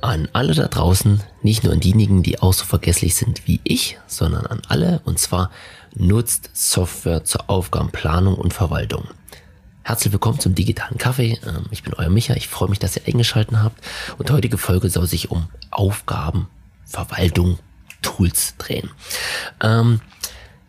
[0.00, 3.98] An alle da draußen, nicht nur an diejenigen, die auch so vergesslich sind wie ich,
[4.06, 5.50] sondern an alle, und zwar
[5.92, 9.08] nutzt Software zur Aufgabenplanung und Verwaltung.
[9.82, 11.40] Herzlich willkommen zum digitalen Kaffee.
[11.44, 12.34] Ähm, ich bin euer Micha.
[12.34, 13.82] Ich freue mich, dass ihr eingeschaltet habt.
[14.18, 16.46] Und heutige Folge soll sich um Aufgaben,
[16.84, 17.58] Verwaltung,
[18.00, 18.90] Tools drehen.
[19.60, 20.00] Ähm,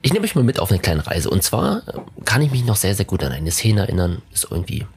[0.01, 1.29] ich nehme euch mal mit auf eine kleine Reise.
[1.29, 4.23] Und zwar äh, kann ich mich noch sehr, sehr gut an eine Szene erinnern.
[4.33, 4.87] Ist irgendwie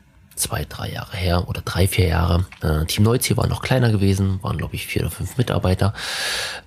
[0.43, 2.45] zwei, drei Jahre her oder drei, vier Jahre.
[2.61, 5.95] Äh, Team Neuzieher war noch kleiner gewesen, waren glaube ich vier oder fünf Mitarbeiter.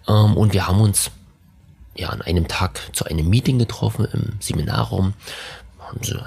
[0.08, 1.12] Ähm, und wir haben uns
[1.96, 5.14] ja an einem Tag zu einem Meeting getroffen im Seminarraum.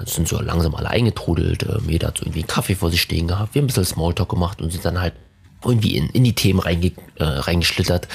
[0.05, 1.63] Sind so langsam alle eingetrudelt.
[1.63, 3.53] Äh, jeder hat so irgendwie einen Kaffee vor sich stehen gehabt.
[3.53, 5.13] Wir haben ein bisschen Smalltalk gemacht und sind dann halt
[5.63, 8.07] irgendwie in, in die Themen reinge, äh, reingeschlittert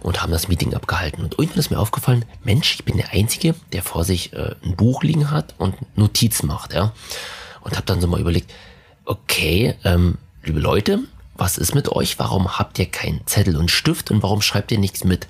[0.00, 1.24] und haben das Meeting abgehalten.
[1.24, 4.76] Und irgendwann ist mir aufgefallen, Mensch, ich bin der Einzige, der vor sich äh, ein
[4.76, 6.92] Buch liegen hat und Notizen macht, ja.
[7.62, 8.50] Und habe dann so mal überlegt,
[9.10, 11.00] okay, ähm, liebe Leute,
[11.34, 12.20] was ist mit euch?
[12.20, 15.26] Warum habt ihr keinen Zettel und Stift und warum schreibt ihr nichts mit?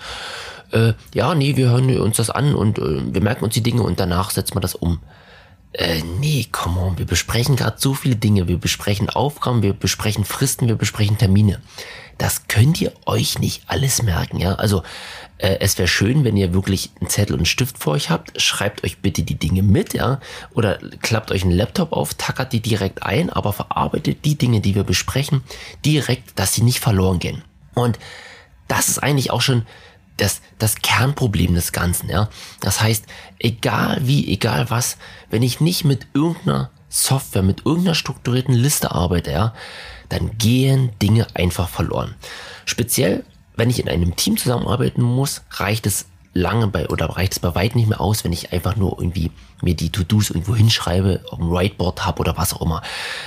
[0.70, 3.82] Äh, ja, nee, wir hören uns das an und äh, wir merken uns die Dinge
[3.82, 5.00] und danach setzen wir das um.
[5.72, 8.48] Äh, nee, come on, wir besprechen gerade so viele Dinge.
[8.48, 11.60] Wir besprechen Aufgaben, wir besprechen Fristen, wir besprechen Termine.
[12.18, 14.54] Das könnt ihr euch nicht alles merken, ja.
[14.56, 14.82] Also
[15.38, 18.40] äh, es wäre schön, wenn ihr wirklich einen Zettel und einen Stift vor euch habt.
[18.42, 20.20] Schreibt euch bitte die Dinge mit, ja.
[20.54, 24.74] Oder klappt euch einen Laptop auf, tackert die direkt ein, aber verarbeitet die Dinge, die
[24.74, 25.42] wir besprechen,
[25.84, 27.42] direkt, dass sie nicht verloren gehen.
[27.74, 27.98] Und
[28.68, 29.66] das ist eigentlich auch schon
[30.16, 32.28] das, das Kernproblem des Ganzen, ja.
[32.60, 33.04] Das heißt,
[33.38, 34.98] egal wie, egal was,
[35.30, 39.54] wenn ich nicht mit irgendeiner Software, mit irgendeiner strukturierten Liste arbeite, ja,
[40.08, 42.14] dann gehen Dinge einfach verloren.
[42.64, 43.24] Speziell
[43.60, 47.54] wenn ich in einem Team zusammenarbeiten muss, reicht es lange bei oder reicht es bei
[47.54, 49.30] weitem nicht mehr aus, wenn ich einfach nur irgendwie
[49.60, 52.80] mir die To-Dos irgendwo hinschreibe, auf dem Whiteboard habe oder was auch immer.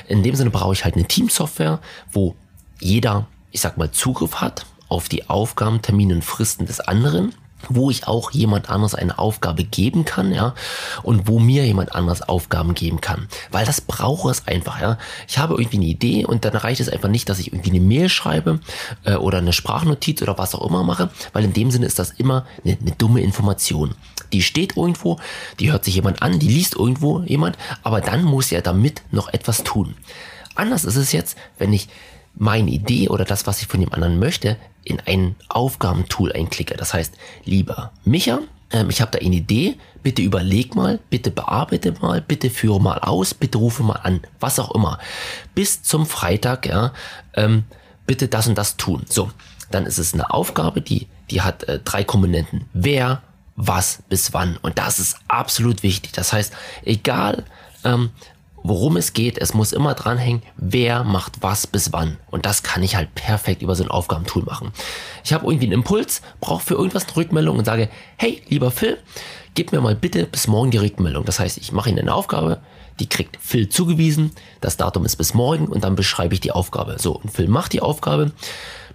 [0.07, 1.79] In dem Sinne brauche ich halt eine Teamsoftware,
[2.11, 2.35] wo
[2.79, 7.33] jeder, ich sag mal, Zugriff hat auf die Aufgaben, Termine und Fristen des anderen
[7.69, 10.53] wo ich auch jemand anderes eine Aufgabe geben kann, ja,
[11.01, 14.97] und wo mir jemand anderes Aufgaben geben kann, weil das brauche es einfach, ja.
[15.27, 17.79] Ich habe irgendwie eine Idee und dann reicht es einfach nicht, dass ich irgendwie eine
[17.79, 18.59] Mail schreibe
[19.03, 22.11] äh, oder eine Sprachnotiz oder was auch immer mache, weil in dem Sinne ist das
[22.11, 23.95] immer eine, eine dumme Information.
[24.31, 25.19] Die steht irgendwo,
[25.59, 29.31] die hört sich jemand an, die liest irgendwo jemand, aber dann muss er damit noch
[29.31, 29.95] etwas tun.
[30.55, 31.87] Anders ist es jetzt, wenn ich
[32.35, 36.75] meine Idee oder das, was ich von dem anderen möchte, in ein Aufgabentool einklicke.
[36.75, 37.13] Das heißt,
[37.45, 38.39] lieber Micha,
[38.71, 42.99] ähm, ich habe da eine Idee, bitte überleg mal, bitte bearbeite mal, bitte führe mal
[42.99, 44.99] aus, bitte rufe mal an, was auch immer.
[45.55, 46.91] Bis zum Freitag, ja,
[47.35, 47.63] ähm,
[48.05, 49.03] bitte das und das tun.
[49.07, 49.31] So,
[49.71, 52.65] dann ist es eine Aufgabe, die, die hat äh, drei Komponenten.
[52.73, 53.21] Wer,
[53.55, 54.57] was, bis wann.
[54.57, 56.11] Und das ist absolut wichtig.
[56.11, 57.45] Das heißt, egal,
[57.83, 58.09] ähm,
[58.63, 59.37] worum es geht.
[59.37, 62.17] Es muss immer dranhängen, wer macht was bis wann.
[62.31, 64.71] Und das kann ich halt perfekt über so ein Aufgabentool machen.
[65.23, 68.97] Ich habe irgendwie einen Impuls, brauche für irgendwas eine Rückmeldung und sage, hey, lieber Phil,
[69.53, 71.25] gib mir mal bitte bis morgen die Rückmeldung.
[71.25, 72.61] Das heißt, ich mache Ihnen eine Aufgabe,
[72.99, 74.31] die kriegt Phil zugewiesen,
[74.61, 76.97] das Datum ist bis morgen und dann beschreibe ich die Aufgabe.
[76.99, 78.31] So, und Phil macht die Aufgabe,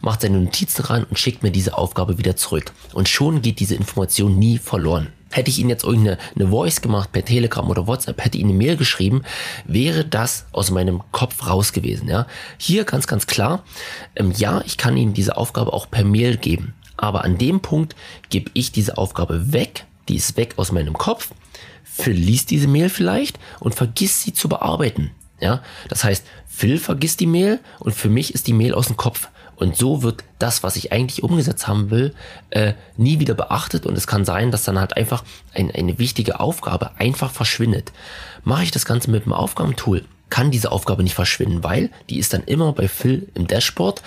[0.01, 2.73] macht seine Notizen ran und schickt mir diese Aufgabe wieder zurück.
[2.93, 5.09] Und schon geht diese Information nie verloren.
[5.31, 8.59] Hätte ich Ihnen jetzt irgendeine eine Voice gemacht per Telegram oder WhatsApp, hätte Ihnen eine
[8.59, 9.23] Mail geschrieben,
[9.67, 12.09] wäre das aus meinem Kopf raus gewesen.
[12.09, 12.27] Ja?
[12.57, 13.63] Hier ganz, ganz klar,
[14.17, 16.75] ähm, ja, ich kann Ihnen diese Aufgabe auch per Mail geben.
[16.97, 17.95] Aber an dem Punkt
[18.31, 21.31] gebe ich diese Aufgabe weg, die ist weg aus meinem Kopf,
[21.99, 25.11] verliest diese Mail vielleicht und vergisst sie zu bearbeiten.
[25.41, 28.97] Ja, das heißt, Phil vergisst die Mail und für mich ist die Mail aus dem
[28.97, 29.29] Kopf.
[29.55, 32.15] Und so wird das, was ich eigentlich umgesetzt haben will,
[32.51, 33.87] äh, nie wieder beachtet.
[33.87, 37.93] Und es kann sein, dass dann halt einfach ein, eine wichtige Aufgabe einfach verschwindet.
[38.45, 42.33] Mache ich das Ganze mit dem Aufgabentool, kann diese Aufgabe nicht verschwinden, weil die ist
[42.33, 44.03] dann immer bei Phil im Dashboard,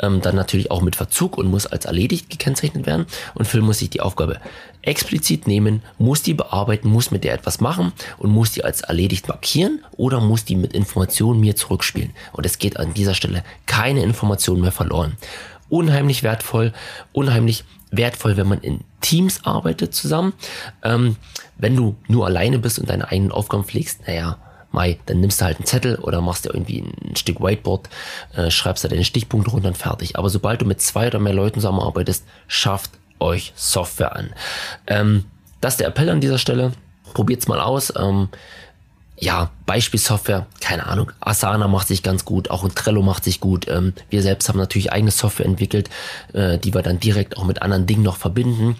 [0.00, 3.06] ähm, dann natürlich auch mit Verzug und muss als erledigt gekennzeichnet werden.
[3.34, 4.40] Und Phil muss sich die Aufgabe
[4.82, 9.28] explizit nehmen, muss die bearbeiten, muss mit der etwas machen und muss die als erledigt
[9.28, 12.12] markieren oder muss die mit Informationen mir zurückspielen.
[12.32, 15.16] Und es geht an dieser Stelle keine Information mehr verloren.
[15.68, 16.72] Unheimlich wertvoll,
[17.12, 20.34] unheimlich wertvoll, wenn man in Teams arbeitet zusammen.
[20.82, 21.16] Ähm,
[21.56, 24.38] wenn du nur alleine bist und deine eigenen Aufgaben pflegst, naja,
[24.74, 27.88] Mai, dann nimmst du halt einen Zettel oder machst dir irgendwie ein Stück Whiteboard,
[28.34, 30.18] äh, schreibst da deine Stichpunkte runter und fertig.
[30.18, 32.90] Aber sobald du mit zwei oder mehr Leuten zusammenarbeitest, schafft
[33.20, 34.34] euch Software an.
[34.86, 35.24] Ähm,
[35.60, 36.72] das ist der Appell an dieser Stelle.
[37.14, 37.92] Probiert's mal aus.
[37.96, 38.28] Ähm,
[39.16, 43.66] ja, Beispielsoftware, keine Ahnung, Asana macht sich ganz gut, auch ein Trello macht sich gut.
[43.68, 45.88] Ähm, wir selbst haben natürlich eigene Software entwickelt,
[46.32, 48.76] äh, die wir dann direkt auch mit anderen Dingen noch verbinden.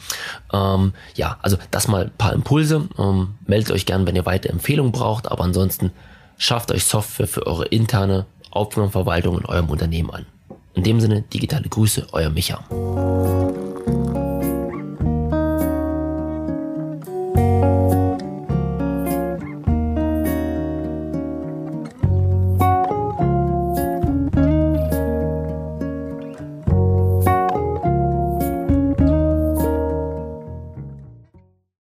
[0.53, 2.89] Ähm, ja, also das mal ein paar Impulse.
[2.99, 5.93] Ähm, meldet euch gern, wenn ihr weitere Empfehlungen braucht, aber ansonsten
[6.37, 10.27] schafft euch Software für eure interne Aufgabenverwaltung in eurem Unternehmen an.
[10.75, 12.65] In dem Sinne, digitale Grüße, euer Micha.